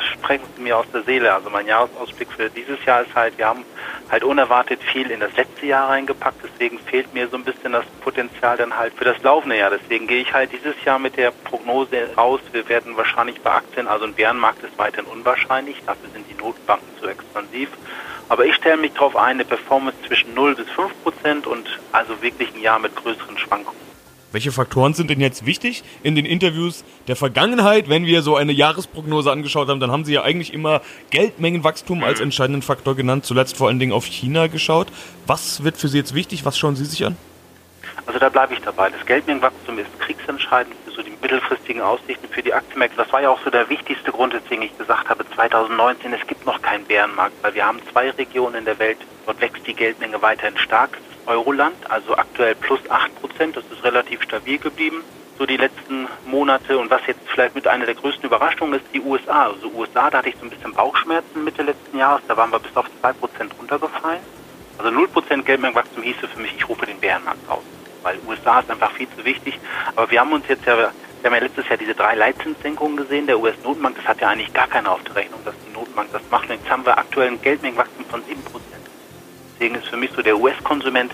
Sie 0.55 0.61
mir 0.61 0.77
aus 0.77 0.85
der 0.93 1.03
Seele. 1.03 1.33
Also 1.33 1.49
mein 1.49 1.67
Jahresausblick 1.67 2.31
für 2.31 2.49
dieses 2.49 2.83
Jahr 2.85 3.01
ist 3.01 3.13
halt, 3.15 3.37
wir 3.37 3.47
haben 3.47 3.63
halt 4.09 4.23
unerwartet 4.23 4.81
viel 4.83 5.11
in 5.11 5.19
das 5.19 5.35
letzte 5.35 5.65
Jahr 5.65 5.89
reingepackt. 5.89 6.37
Deswegen 6.43 6.79
fehlt 6.79 7.13
mir 7.13 7.27
so 7.27 7.37
ein 7.37 7.43
bisschen 7.43 7.73
das 7.73 7.85
Potenzial 8.01 8.57
dann 8.57 8.77
halt 8.77 8.93
für 8.93 9.05
das 9.05 9.21
laufende 9.23 9.57
Jahr. 9.57 9.69
Deswegen 9.69 10.07
gehe 10.07 10.21
ich 10.21 10.33
halt 10.33 10.51
dieses 10.51 10.75
Jahr 10.83 10.99
mit 10.99 11.17
der 11.17 11.31
Prognose 11.31 12.09
raus. 12.15 12.41
Wir 12.51 12.67
werden 12.69 12.97
wahrscheinlich 12.97 13.41
bei 13.41 13.51
Aktien, 13.51 13.87
also 13.87 14.05
ein 14.05 14.13
Bärenmarkt 14.13 14.63
ist 14.63 14.77
weiterhin 14.77 15.05
unwahrscheinlich. 15.11 15.81
Dafür 15.85 16.09
sind 16.09 16.25
die 16.29 16.35
Notenbanken 16.35 16.87
zu 16.99 17.07
expansiv. 17.07 17.69
Aber 18.27 18.45
ich 18.45 18.55
stelle 18.55 18.77
mich 18.77 18.93
darauf 18.93 19.15
ein, 19.15 19.35
eine 19.35 19.45
Performance 19.45 19.97
zwischen 20.07 20.33
0 20.33 20.55
bis 20.55 20.69
5 20.71 21.03
Prozent 21.03 21.47
und 21.47 21.79
also 21.91 22.21
wirklich 22.21 22.53
ein 22.55 22.61
Jahr 22.61 22.79
mit 22.79 22.95
größeren 22.95 23.37
Schwankungen. 23.37 23.84
Welche 24.35 24.51
Faktoren 24.51 24.93
sind 24.93 25.09
denn 25.09 25.21
jetzt 25.21 25.45
wichtig 25.45 25.81
in 26.03 26.13
den 26.13 26.25
Interviews 26.25 26.83
der 27.07 27.15
Vergangenheit? 27.15 27.87
Wenn 27.87 28.05
wir 28.05 28.21
so 28.21 28.35
eine 28.35 28.51
Jahresprognose 28.51 29.31
angeschaut 29.31 29.69
haben, 29.69 29.79
dann 29.79 29.93
haben 29.93 30.03
Sie 30.03 30.11
ja 30.11 30.23
eigentlich 30.23 30.53
immer 30.53 30.81
Geldmengenwachstum 31.09 32.03
als 32.03 32.19
entscheidenden 32.19 32.61
Faktor 32.61 32.97
genannt, 32.97 33.25
zuletzt 33.25 33.55
vor 33.55 33.69
allen 33.69 33.79
Dingen 33.79 33.93
auf 33.93 34.03
China 34.03 34.47
geschaut. 34.47 34.87
Was 35.25 35.63
wird 35.63 35.77
für 35.77 35.87
Sie 35.87 35.97
jetzt 35.97 36.13
wichtig? 36.13 36.43
Was 36.43 36.57
schauen 36.57 36.75
Sie 36.75 36.83
sich 36.83 37.05
an? 37.05 37.15
Also 38.07 38.19
da 38.19 38.27
bleibe 38.27 38.55
ich 38.55 38.59
dabei. 38.59 38.89
Das 38.89 39.05
Geldmengenwachstum 39.05 39.79
ist 39.79 39.87
kriegsentscheidend 40.01 40.75
für 40.83 40.91
so 40.91 41.01
die 41.01 41.13
mittelfristigen 41.21 41.81
Aussichten 41.81 42.27
für 42.27 42.43
die 42.43 42.53
Aktienmärkte. 42.53 42.97
Das 42.97 43.13
war 43.13 43.21
ja 43.21 43.29
auch 43.29 43.39
so 43.41 43.49
der 43.49 43.69
wichtigste 43.69 44.11
Grund, 44.11 44.33
weswegen 44.33 44.65
ich 44.65 44.77
gesagt 44.77 45.07
habe, 45.07 45.23
2019, 45.33 46.11
es 46.11 46.27
gibt 46.27 46.45
noch 46.45 46.61
keinen 46.61 46.83
Bärenmarkt, 46.83 47.41
weil 47.41 47.53
wir 47.53 47.65
haben 47.65 47.79
zwei 47.89 48.09
Regionen 48.09 48.55
in 48.55 48.65
der 48.65 48.79
Welt, 48.79 48.97
dort 49.25 49.39
wächst 49.39 49.65
die 49.65 49.73
Geldmenge 49.73 50.21
weiterhin 50.21 50.57
stark. 50.57 50.97
Euroland, 51.25 51.75
also 51.89 52.15
aktuell 52.17 52.53
plus 52.53 52.79
8 52.89 53.09
Prozent. 53.35 53.57
Das 53.57 53.63
ist 53.71 53.83
relativ 53.83 54.23
stabil 54.23 54.57
geblieben, 54.57 55.03
so 55.37 55.45
die 55.45 55.57
letzten 55.57 56.07
Monate. 56.25 56.77
Und 56.77 56.89
was 56.89 57.01
jetzt 57.07 57.19
vielleicht 57.27 57.55
mit 57.55 57.67
einer 57.67 57.85
der 57.85 57.95
größten 57.95 58.23
Überraschungen 58.23 58.79
ist, 58.79 58.85
die 58.93 59.01
USA. 59.01 59.47
Also 59.47 59.69
USA, 59.75 60.09
da 60.09 60.19
hatte 60.19 60.29
ich 60.29 60.35
so 60.39 60.45
ein 60.45 60.49
bisschen 60.49 60.73
Bauchschmerzen 60.73 61.43
Mitte 61.43 61.63
letzten 61.63 61.97
Jahres. 61.97 62.23
Da 62.27 62.37
waren 62.37 62.51
wir 62.51 62.59
bis 62.59 62.75
auf 62.75 62.85
2 63.01 63.13
Prozent 63.13 63.53
runtergefallen. 63.59 64.21
Also 64.77 64.91
0 64.91 65.07
Prozent 65.09 65.45
Geldmengenwachstum 65.45 66.03
hieße 66.03 66.27
für 66.27 66.39
mich, 66.39 66.53
ich 66.55 66.67
rufe 66.67 66.85
den 66.85 66.99
Bärenmarkt 66.99 67.49
aus. 67.49 67.63
Weil 68.03 68.19
USA 68.27 68.59
ist 68.59 68.71
einfach 68.71 68.91
viel 68.91 69.07
zu 69.17 69.25
wichtig. 69.25 69.59
Aber 69.95 70.09
wir 70.09 70.19
haben 70.19 70.31
uns 70.31 70.47
jetzt 70.47 70.65
ja, 70.65 70.77
wir 70.77 70.91
haben 71.23 71.33
ja 71.33 71.39
letztes 71.39 71.67
Jahr 71.67 71.77
diese 71.77 71.95
drei 71.95 72.15
Leitzinssenkungen 72.15 72.97
gesehen. 72.97 73.27
Der 73.27 73.39
US-Notenbank, 73.39 73.97
das 73.97 74.05
hat 74.05 74.21
ja 74.21 74.29
eigentlich 74.29 74.53
gar 74.53 74.67
keiner 74.67 74.91
auf 74.91 75.03
der 75.03 75.15
Rechnung, 75.15 75.39
dass 75.43 75.55
die 75.67 75.73
Notenbank 75.73 76.09
das 76.13 76.21
macht. 76.29 76.49
Und 76.49 76.57
jetzt 76.57 76.69
haben 76.69 76.85
wir 76.85 76.97
aktuell 76.97 77.29
ein 77.29 77.41
Geldmengenwachstum 77.41 78.05
von 78.05 78.23
7 78.23 78.41
Prozent. 78.43 78.85
Deswegen 79.53 79.75
ist 79.75 79.87
für 79.87 79.97
mich 79.97 80.11
so 80.11 80.21
der 80.21 80.37
US-Konsument, 80.37 81.13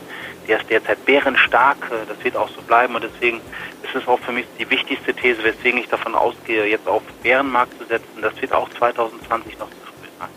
der 0.52 0.60
ist 0.60 0.70
derzeit 0.70 1.06
bärenstark. 1.06 1.78
Äh, 1.92 2.06
das 2.08 2.22
wird 2.24 2.36
auch 2.36 2.50
so 2.50 2.62
bleiben 2.62 2.94
und 2.96 3.04
deswegen 3.04 3.40
ist 3.84 3.96
ist 3.96 4.08
auch 4.08 4.20
für 4.20 4.34
mich 4.34 4.46
die 4.60 4.70
wichtigste 4.70 5.14
These, 5.14 5.44
weswegen 5.44 5.80
ich 5.80 5.88
davon 5.88 6.14
ausgehe, 6.14 6.66
jetzt 6.66 6.88
auf 6.88 7.02
Bärenmarkt 7.24 7.78
zu 7.78 7.86
setzen. 7.86 8.22
Das 8.22 8.40
wird 8.42 8.54
auch 8.54 8.70
2020 8.70 9.58
noch 9.60 9.70
zu 9.70 9.88
spät 9.88 10.12
sein. 10.20 10.30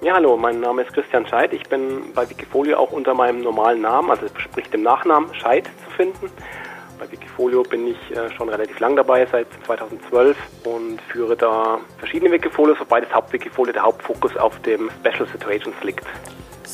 Ja, 0.00 0.14
hallo, 0.14 0.36
mein 0.36 0.60
Name 0.60 0.82
ist 0.82 0.92
Christian 0.94 1.26
Scheid. 1.26 1.52
Ich 1.52 1.62
bin 1.64 2.12
bei 2.14 2.28
Wikifolio 2.28 2.78
auch 2.78 2.92
unter 2.92 3.14
meinem 3.14 3.42
normalen 3.42 3.82
Namen, 3.82 4.10
also 4.10 4.26
sprich 4.38 4.68
dem 4.70 4.82
Nachnamen 4.82 5.34
Scheid 5.34 5.66
zu 5.66 5.90
finden. 5.94 6.30
Bei 6.98 7.10
Wikifolio 7.10 7.62
bin 7.62 7.88
ich 7.88 8.16
äh, 8.16 8.30
schon 8.34 8.48
relativ 8.48 8.78
lang 8.80 8.96
dabei, 8.96 9.26
seit 9.30 9.46
2012 9.66 10.36
und 10.64 11.02
führe 11.02 11.36
da 11.36 11.80
verschiedene 11.98 12.32
Wikifolios, 12.32 12.80
wobei 12.80 13.02
das 13.02 13.12
Hauptwikifolio 13.12 13.72
der 13.72 13.82
Hauptfokus 13.82 14.36
auf 14.36 14.58
dem 14.62 14.90
Special 15.00 15.26
Situations 15.28 15.76
liegt. 15.82 16.06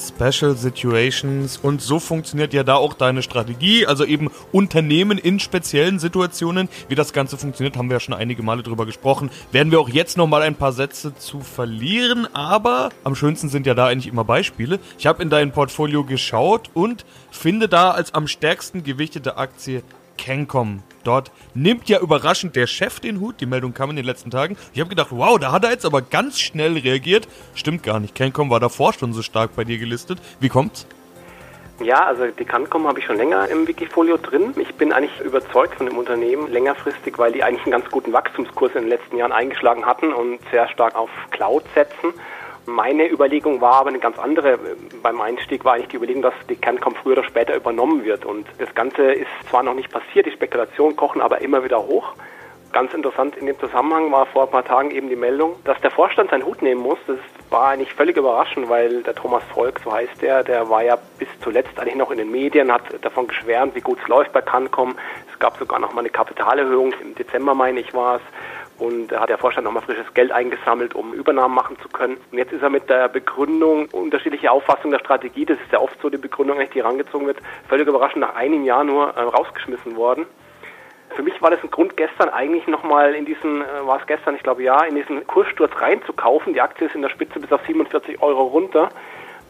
Special 0.08 0.56
Situations 0.56 1.56
und 1.56 1.82
so 1.82 1.98
funktioniert 1.98 2.52
ja 2.54 2.62
da 2.62 2.76
auch 2.76 2.94
deine 2.94 3.22
Strategie, 3.22 3.86
also 3.86 4.04
eben 4.04 4.30
Unternehmen 4.52 5.18
in 5.18 5.40
speziellen 5.40 5.98
Situationen. 5.98 6.68
Wie 6.88 6.94
das 6.94 7.12
Ganze 7.12 7.36
funktioniert, 7.36 7.76
haben 7.76 7.88
wir 7.88 7.96
ja 7.96 8.00
schon 8.00 8.14
einige 8.14 8.42
Male 8.42 8.62
drüber 8.62 8.86
gesprochen. 8.86 9.30
Werden 9.52 9.70
wir 9.70 9.80
auch 9.80 9.88
jetzt 9.88 10.16
nochmal 10.16 10.42
ein 10.42 10.54
paar 10.54 10.72
Sätze 10.72 11.14
zu 11.16 11.40
verlieren, 11.40 12.26
aber 12.32 12.90
am 13.04 13.14
schönsten 13.14 13.48
sind 13.48 13.66
ja 13.66 13.74
da 13.74 13.86
eigentlich 13.86 14.12
immer 14.12 14.24
Beispiele. 14.24 14.80
Ich 14.98 15.06
habe 15.06 15.22
in 15.22 15.30
dein 15.30 15.52
Portfolio 15.52 16.04
geschaut 16.04 16.70
und 16.74 17.04
finde 17.30 17.68
da 17.68 17.90
als 17.90 18.14
am 18.14 18.26
stärksten 18.26 18.82
gewichtete 18.82 19.36
Aktie 19.36 19.82
Cancom. 20.20 20.82
Dort 21.02 21.32
nimmt 21.54 21.88
ja 21.88 21.98
überraschend 21.98 22.54
der 22.54 22.66
Chef 22.66 23.00
den 23.00 23.20
Hut. 23.20 23.40
Die 23.40 23.46
Meldung 23.46 23.72
kam 23.72 23.90
in 23.90 23.96
den 23.96 24.04
letzten 24.04 24.30
Tagen. 24.30 24.56
Ich 24.74 24.80
habe 24.80 24.90
gedacht, 24.90 25.08
wow, 25.10 25.38
da 25.38 25.50
hat 25.50 25.64
er 25.64 25.70
jetzt 25.70 25.86
aber 25.86 26.02
ganz 26.02 26.38
schnell 26.38 26.76
reagiert. 26.76 27.26
Stimmt 27.54 27.82
gar 27.82 28.00
nicht. 28.00 28.14
Cancom 28.14 28.50
war 28.50 28.60
davor 28.60 28.92
schon 28.92 29.12
so 29.14 29.22
stark 29.22 29.56
bei 29.56 29.64
dir 29.64 29.78
gelistet. 29.78 30.18
Wie 30.38 30.50
kommt's? 30.50 30.86
Ja, 31.82 32.04
also 32.04 32.26
die 32.26 32.44
Cancom 32.44 32.86
habe 32.86 32.98
ich 32.98 33.06
schon 33.06 33.16
länger 33.16 33.48
im 33.48 33.66
Wikifolio 33.66 34.18
drin. 34.18 34.52
Ich 34.58 34.74
bin 34.74 34.92
eigentlich 34.92 35.18
überzeugt 35.20 35.76
von 35.76 35.86
dem 35.86 35.96
Unternehmen 35.96 36.52
längerfristig, 36.52 37.18
weil 37.18 37.32
die 37.32 37.42
eigentlich 37.42 37.62
einen 37.62 37.72
ganz 37.72 37.90
guten 37.90 38.12
Wachstumskurs 38.12 38.74
in 38.74 38.82
den 38.82 38.90
letzten 38.90 39.16
Jahren 39.16 39.32
eingeschlagen 39.32 39.86
hatten 39.86 40.12
und 40.12 40.40
sehr 40.50 40.68
stark 40.68 40.94
auf 40.94 41.08
Cloud 41.30 41.64
setzen. 41.74 42.12
Meine 42.66 43.08
Überlegung 43.10 43.60
war 43.60 43.74
aber 43.74 43.88
eine 43.88 43.98
ganz 43.98 44.18
andere. 44.18 44.58
Beim 45.02 45.20
Einstieg 45.20 45.64
war 45.64 45.74
eigentlich 45.74 45.88
die 45.88 45.96
Überlegung, 45.96 46.22
dass 46.22 46.34
die 46.48 46.56
Cancom 46.56 46.94
früher 46.94 47.14
oder 47.18 47.24
später 47.24 47.56
übernommen 47.56 48.04
wird. 48.04 48.24
Und 48.24 48.46
das 48.58 48.74
Ganze 48.74 49.02
ist 49.12 49.30
zwar 49.48 49.62
noch 49.62 49.74
nicht 49.74 49.90
passiert, 49.90 50.26
die 50.26 50.32
Spekulationen 50.32 50.96
kochen 50.96 51.20
aber 51.20 51.40
immer 51.40 51.64
wieder 51.64 51.78
hoch. 51.78 52.14
Ganz 52.72 52.94
interessant 52.94 53.36
in 53.36 53.46
dem 53.46 53.58
Zusammenhang 53.58 54.12
war 54.12 54.26
vor 54.26 54.44
ein 54.44 54.50
paar 54.50 54.64
Tagen 54.64 54.92
eben 54.92 55.08
die 55.08 55.16
Meldung, 55.16 55.56
dass 55.64 55.80
der 55.80 55.90
Vorstand 55.90 56.30
seinen 56.30 56.44
Hut 56.44 56.62
nehmen 56.62 56.80
muss. 56.80 56.98
Das 57.08 57.18
war 57.50 57.70
eigentlich 57.70 57.92
völlig 57.92 58.16
überraschend, 58.16 58.68
weil 58.68 59.02
der 59.02 59.16
Thomas 59.16 59.42
Volk, 59.52 59.80
so 59.82 59.92
heißt 59.92 60.22
der, 60.22 60.44
der 60.44 60.70
war 60.70 60.84
ja 60.84 60.96
bis 61.18 61.26
zuletzt 61.42 61.76
eigentlich 61.80 61.96
noch 61.96 62.12
in 62.12 62.18
den 62.18 62.30
Medien, 62.30 62.72
hat 62.72 62.82
davon 63.02 63.26
geschwärmt, 63.26 63.74
wie 63.74 63.80
gut 63.80 63.98
es 64.00 64.06
läuft 64.06 64.32
bei 64.32 64.40
Cancom. 64.40 64.94
Es 65.32 65.38
gab 65.40 65.56
sogar 65.58 65.80
noch 65.80 65.92
mal 65.94 66.00
eine 66.00 66.10
Kapitalerhöhung, 66.10 66.94
im 67.02 67.16
Dezember 67.16 67.54
meine 67.54 67.80
ich 67.80 67.92
war 67.92 68.16
es 68.16 68.22
und 68.80 69.08
da 69.08 69.20
hat 69.20 69.28
der 69.28 69.38
Vorstand 69.38 69.66
nochmal 69.66 69.82
frisches 69.82 70.12
Geld 70.14 70.32
eingesammelt, 70.32 70.94
um 70.94 71.12
Übernahmen 71.12 71.54
machen 71.54 71.76
zu 71.82 71.88
können. 71.88 72.16
Und 72.32 72.38
jetzt 72.38 72.52
ist 72.52 72.62
er 72.62 72.70
mit 72.70 72.88
der 72.88 73.08
Begründung, 73.08 73.88
unterschiedliche 73.92 74.50
Auffassung 74.50 74.90
der 74.90 75.00
Strategie, 75.00 75.44
das 75.44 75.58
ist 75.58 75.70
ja 75.70 75.80
oft 75.80 76.00
so 76.00 76.08
die 76.08 76.16
Begründung, 76.16 76.58
die 76.58 76.78
herangezogen 76.78 77.26
wird, 77.26 77.38
völlig 77.68 77.86
überraschend 77.86 78.22
nach 78.22 78.34
einem 78.34 78.64
Jahr 78.64 78.84
nur 78.84 79.10
äh, 79.16 79.20
rausgeschmissen 79.20 79.96
worden. 79.96 80.26
Für 81.14 81.22
mich 81.22 81.42
war 81.42 81.50
das 81.50 81.62
ein 81.62 81.70
Grund, 81.70 81.96
gestern 81.96 82.30
eigentlich 82.30 82.66
nochmal 82.68 83.14
in 83.14 83.26
diesen, 83.26 83.60
äh, 83.60 83.86
war 83.86 84.00
es 84.00 84.06
gestern, 84.06 84.34
ich 84.34 84.42
glaube 84.42 84.62
ja, 84.62 84.82
in 84.84 84.94
diesen 84.94 85.26
Kurssturz 85.26 85.72
reinzukaufen. 85.78 86.54
Die 86.54 86.60
Aktie 86.60 86.86
ist 86.86 86.94
in 86.94 87.02
der 87.02 87.10
Spitze 87.10 87.38
bis 87.38 87.52
auf 87.52 87.60
47 87.66 88.22
Euro 88.22 88.44
runter 88.44 88.88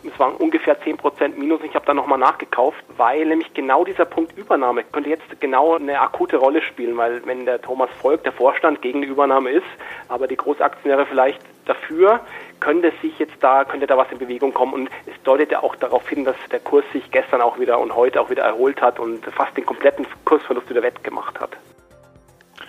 es 0.03 0.19
waren 0.19 0.35
ungefähr 0.37 0.81
10% 0.81 1.37
Minus. 1.37 1.61
Ich 1.63 1.75
habe 1.75 1.85
da 1.85 1.95
nochmal 1.95 2.19
nachgekauft, 2.19 2.83
weil 2.97 3.27
nämlich 3.27 3.53
genau 3.53 3.85
dieser 3.85 4.05
Punkt 4.05 4.37
Übernahme 4.37 4.85
könnte 4.85 5.11
jetzt 5.11 5.41
genau 5.41 5.77
eine 5.77 6.01
akute 6.01 6.37
Rolle 6.37 6.63
spielen, 6.63 6.97
weil 6.97 7.25
wenn 7.27 7.45
der 7.45 7.61
Thomas 7.61 7.91
Volk, 8.01 8.25
der 8.25 8.33
Vorstand, 8.33 8.81
gegen 8.83 9.03
die 9.03 9.09
Übernahme 9.09 9.51
ist, 9.51 9.67
aber 10.09 10.27
die 10.27 10.37
Großaktionäre 10.37 11.07
vielleicht 11.07 11.41
dafür, 11.67 12.21
könnte 12.61 12.93
sich 13.03 13.19
jetzt 13.19 13.37
da, 13.41 13.65
könnte 13.65 13.87
da 13.87 13.97
was 13.97 14.11
in 14.11 14.19
Bewegung 14.19 14.55
kommen 14.55 14.73
und 14.73 14.91
es 15.07 15.23
deutet 15.23 15.53
ja 15.53 15.63
auch 15.63 15.77
darauf 15.77 16.09
hin, 16.09 16.25
dass 16.25 16.37
der 16.51 16.61
Kurs 16.61 16.85
sich 16.93 17.11
gestern 17.11 17.41
auch 17.41 17.59
wieder 17.59 17.79
und 17.79 17.95
heute 17.95 18.21
auch 18.21 18.31
wieder 18.31 18.45
erholt 18.45 18.81
hat 18.81 18.99
und 18.99 19.25
fast 19.27 19.57
den 19.57 19.67
kompletten 19.67 20.07
Kursverlust 20.25 20.71
wieder 20.71 20.83
wettgemacht 20.83 21.41
hat. 21.41 21.57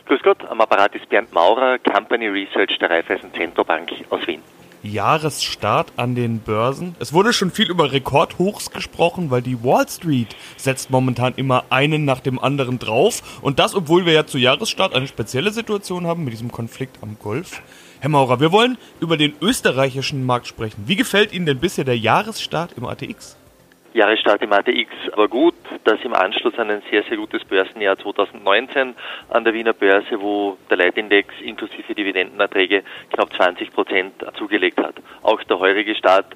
Grüß 0.05 0.23
Gott, 0.23 0.43
am 0.49 0.59
Apparat 0.59 0.95
ist 0.95 1.07
Bernd 1.09 1.31
Maurer, 1.33 1.79
Company 1.79 2.27
Research 2.27 2.77
der 2.79 2.89
Raiffeisen 2.89 3.33
Zentrobank 3.33 3.91
aus 4.09 4.25
Wien. 4.27 4.43
Jahresstart 4.83 5.93
an 5.97 6.15
den 6.15 6.39
Börsen. 6.39 6.95
Es 6.99 7.13
wurde 7.13 7.33
schon 7.33 7.51
viel 7.51 7.69
über 7.69 7.91
Rekordhochs 7.91 8.71
gesprochen, 8.71 9.29
weil 9.29 9.41
die 9.41 9.63
Wall 9.63 9.87
Street 9.87 10.35
setzt 10.57 10.89
momentan 10.89 11.33
immer 11.35 11.65
einen 11.69 12.05
nach 12.05 12.19
dem 12.19 12.39
anderen 12.39 12.79
drauf. 12.79 13.39
Und 13.41 13.59
das, 13.59 13.75
obwohl 13.75 14.05
wir 14.05 14.13
ja 14.13 14.25
zu 14.25 14.37
Jahresstart 14.37 14.95
eine 14.95 15.07
spezielle 15.07 15.51
Situation 15.51 16.07
haben 16.07 16.23
mit 16.23 16.33
diesem 16.33 16.51
Konflikt 16.51 16.97
am 17.01 17.17
Golf. 17.19 17.61
Herr 17.99 18.09
Maurer, 18.09 18.39
wir 18.39 18.51
wollen 18.51 18.77
über 18.99 19.17
den 19.17 19.33
österreichischen 19.41 20.25
Markt 20.25 20.47
sprechen. 20.47 20.83
Wie 20.87 20.95
gefällt 20.95 21.33
Ihnen 21.33 21.45
denn 21.45 21.59
bisher 21.59 21.83
der 21.83 21.97
Jahresstart 21.97 22.73
im 22.73 22.85
ATX? 22.85 23.37
Jahresstart 23.93 24.41
im 24.41 24.53
ATX 24.53 24.89
war 25.15 25.27
gut. 25.27 25.55
Das 25.83 25.99
im 26.03 26.13
Anschluss 26.13 26.57
an 26.57 26.69
ein 26.69 26.81
sehr, 26.89 27.03
sehr 27.03 27.17
gutes 27.17 27.43
Börsenjahr 27.43 27.97
2019 27.97 28.95
an 29.29 29.43
der 29.43 29.53
Wiener 29.53 29.73
Börse, 29.73 30.21
wo 30.21 30.57
der 30.69 30.77
Leitindex 30.77 31.33
inklusive 31.41 31.93
Dividendenerträge 31.93 32.83
knapp 33.11 33.33
20 33.33 33.73
Prozent 33.73 34.13
zugelegt 34.37 34.79
hat. 34.79 34.95
Auch 35.23 35.43
der 35.43 35.59
heurige 35.59 35.95
Start 35.95 36.27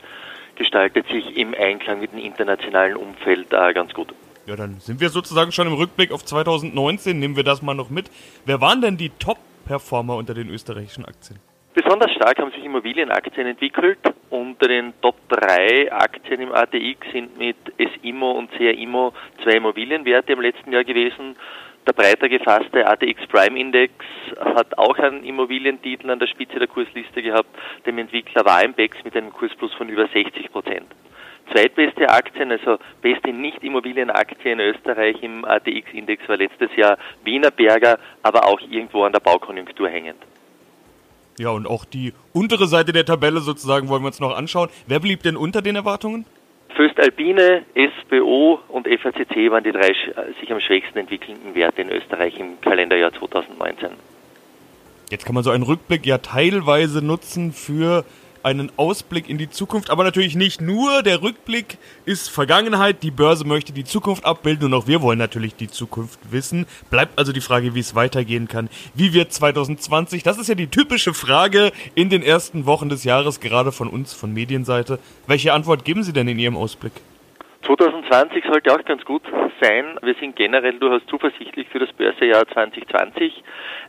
gestaltet 0.56 1.08
sich 1.08 1.38
im 1.38 1.54
Einklang 1.54 2.00
mit 2.00 2.12
dem 2.12 2.20
internationalen 2.20 2.96
Umfeld 2.98 3.50
ganz 3.50 3.94
gut. 3.94 4.14
Ja, 4.46 4.56
dann 4.56 4.80
sind 4.80 5.00
wir 5.00 5.10
sozusagen 5.10 5.52
schon 5.52 5.68
im 5.68 5.74
Rückblick 5.74 6.12
auf 6.12 6.24
2019. 6.24 7.18
Nehmen 7.18 7.36
wir 7.36 7.44
das 7.44 7.62
mal 7.62 7.74
noch 7.74 7.90
mit. 7.90 8.12
Wer 8.46 8.62
waren 8.62 8.82
denn 8.82 8.98
die 8.98 9.10
Top-Performer 9.10 10.16
unter 10.16 10.34
den 10.34 10.50
österreichischen 10.50 11.06
Aktien? 11.06 11.40
Besonders 11.76 12.14
stark 12.14 12.40
haben 12.40 12.52
sich 12.52 12.64
Immobilienaktien 12.64 13.48
entwickelt. 13.48 14.00
Unter 14.30 14.70
den 14.70 14.94
Top 15.02 15.18
3 15.28 15.92
Aktien 15.92 16.40
im 16.40 16.54
ATX 16.54 17.12
sind 17.12 17.38
mit 17.38 17.58
SIMO 18.02 18.32
und 18.32 18.50
CRIMO 18.54 19.12
zwei 19.44 19.58
Immobilienwerte 19.58 20.32
im 20.32 20.40
letzten 20.40 20.72
Jahr 20.72 20.86
gewesen. 20.86 21.36
Der 21.86 21.92
breiter 21.92 22.30
gefasste 22.30 22.88
ATX 22.88 23.28
Prime 23.28 23.60
Index 23.60 23.94
hat 24.40 24.78
auch 24.78 24.98
einen 25.00 25.26
Immobilientitel 25.26 26.10
an 26.10 26.20
der 26.20 26.28
Spitze 26.28 26.60
der 26.60 26.70
Kursliste 26.70 27.22
gehabt, 27.22 27.50
dem 27.86 27.98
Entwickler 27.98 28.46
Warenbex 28.46 29.04
mit 29.04 29.18
einem 29.18 29.34
Kursplus 29.34 29.74
von 29.74 29.90
über 29.90 30.08
60 30.08 30.50
Prozent. 30.54 30.88
Zweitbeste 31.52 32.10
Aktien, 32.10 32.54
also 32.54 32.78
beste 33.02 33.34
Nicht-Immobilienaktie 33.34 34.54
in 34.54 34.62
Österreich 34.62 35.22
im 35.22 35.44
ATX-Index 35.44 36.28
war 36.30 36.38
letztes 36.38 36.74
Jahr 36.78 36.98
Wiener 37.26 37.52
Berger, 37.52 38.00
aber 38.24 38.46
auch 38.46 38.62
irgendwo 38.62 39.04
an 39.04 39.12
der 39.12 39.20
Baukonjunktur 39.20 39.90
hängend. 39.90 40.24
Ja, 41.38 41.50
und 41.50 41.68
auch 41.68 41.84
die 41.86 42.14
untere 42.34 42.68
Seite 42.68 42.94
der 42.94 43.06
Tabelle 43.06 43.42
sozusagen 43.42 43.90
wollen 43.90 44.04
wir 44.04 44.08
uns 44.08 44.20
noch 44.20 44.36
anschauen. 44.36 44.70
Wer 44.88 45.00
blieb 45.00 45.24
denn 45.24 45.36
unter 45.36 45.62
den 45.62 45.76
Erwartungen? 45.76 46.26
Föstalpine, 46.76 47.64
SBO 47.76 48.60
und 48.68 48.88
FACC 48.88 49.50
waren 49.50 49.64
die 49.64 49.72
drei 49.72 49.94
sich 50.40 50.52
am 50.52 50.60
schwächsten 50.60 50.98
entwickelnden 51.00 51.56
Werte 51.56 51.82
in 51.82 51.90
Österreich 51.90 52.38
im 52.40 52.60
Kalenderjahr 52.62 53.14
2019. 53.14 53.90
Jetzt 55.10 55.26
kann 55.26 55.36
man 55.36 55.44
so 55.44 55.52
einen 55.52 55.64
Rückblick 55.64 56.06
ja 56.06 56.18
teilweise 56.18 57.06
nutzen 57.06 57.54
für 57.54 58.04
einen 58.46 58.72
Ausblick 58.78 59.28
in 59.28 59.38
die 59.38 59.50
Zukunft, 59.50 59.90
aber 59.90 60.04
natürlich 60.04 60.36
nicht 60.36 60.62
nur. 60.62 61.02
Der 61.02 61.22
Rückblick 61.22 61.80
ist 62.06 62.30
Vergangenheit, 62.30 63.02
die 63.02 63.12
Börse 63.12 63.44
möchte 63.44 63.74
die 63.74 63.84
Zukunft 63.84 64.24
abbilden 64.24 64.68
und 64.68 64.74
auch 64.76 64.88
wir 64.88 65.02
wollen 65.02 65.18
natürlich 65.18 65.56
die 65.56 65.68
Zukunft 65.68 66.20
wissen. 66.32 66.68
Bleibt 66.92 67.18
also 67.18 67.34
die 67.34 67.42
Frage, 67.42 67.74
wie 67.74 67.80
es 67.80 67.96
weitergehen 67.96 68.48
kann. 68.48 68.70
Wie 68.94 69.14
wird 69.14 69.34
2020? 69.34 70.22
Das 70.22 70.38
ist 70.38 70.48
ja 70.48 70.56
die 70.56 70.68
typische 70.68 71.16
Frage 71.16 71.72
in 71.96 72.10
den 72.10 72.22
ersten 72.22 72.68
Wochen 72.68 72.88
des 72.88 73.04
Jahres, 73.04 73.40
gerade 73.40 73.72
von 73.72 73.88
uns, 73.88 74.14
von 74.14 74.32
Medienseite. 74.32 75.00
Welche 75.26 75.52
Antwort 75.52 75.84
geben 75.84 76.04
Sie 76.04 76.14
denn 76.14 76.28
in 76.28 76.38
Ihrem 76.38 76.56
Ausblick? 76.56 76.94
2020 77.66 78.46
sollte 78.46 78.72
auch 78.74 78.86
ganz 78.86 79.04
gut 79.06 79.24
sein. 79.60 79.98
Wir 80.04 80.14
sind 80.20 80.36
generell 80.36 80.78
durchaus 80.78 81.06
zuversichtlich 81.08 81.68
für 81.70 81.80
das 81.80 81.92
Börsejahr 81.94 82.48
2020. 82.48 83.44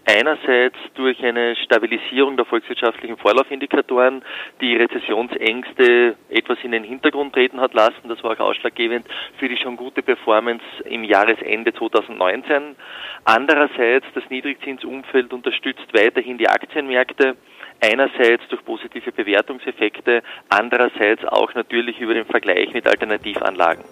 Einerseits 0.06 0.76
durch 0.94 1.22
eine 1.22 1.54
Stabilisierung 1.56 2.36
der 2.36 2.46
volkswirtschaftlichen 2.46 3.18
Vorlaufindikatoren, 3.18 4.24
die 4.62 4.76
Rezessionsängste 4.76 6.16
etwas 6.30 6.58
in 6.62 6.72
den 6.72 6.84
Hintergrund 6.84 7.34
treten 7.34 7.60
hat 7.60 7.74
lassen. 7.74 8.08
Das 8.08 8.22
war 8.24 8.32
auch 8.32 8.40
ausschlaggebend 8.40 9.06
für 9.38 9.48
die 9.48 9.58
schon 9.58 9.76
gute 9.76 10.02
Performance 10.02 10.64
im 10.84 11.04
Jahresende 11.04 11.74
2019. 11.74 12.76
Andererseits 13.24 14.06
das 14.14 14.24
Niedrigzinsumfeld 14.30 15.34
unterstützt 15.34 15.92
weiterhin 15.92 16.38
die 16.38 16.48
Aktienmärkte 16.48 17.36
einerseits 17.80 18.46
durch 18.48 18.64
positive 18.64 19.12
Bewertungseffekte, 19.12 20.22
andererseits 20.48 21.24
auch 21.24 21.54
natürlich 21.54 21.98
über 22.00 22.14
den 22.14 22.26
Vergleich 22.26 22.72
mit 22.72 22.86
Alternativanlagen. 22.86 23.84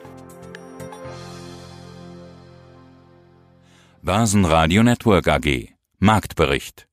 Börsenradio 4.03 4.83
Network 4.83 5.29
AG 5.29 5.75
Marktbericht 5.99 6.87